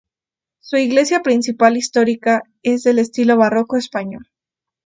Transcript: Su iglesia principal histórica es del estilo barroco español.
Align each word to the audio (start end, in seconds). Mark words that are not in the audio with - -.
Su 0.61 0.77
iglesia 0.77 1.21
principal 1.21 1.77
histórica 1.77 2.41
es 2.63 2.81
del 2.81 2.97
estilo 2.97 3.37
barroco 3.37 3.77
español. 3.77 4.31